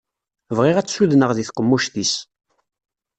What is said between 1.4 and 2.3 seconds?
tqemmuct-is.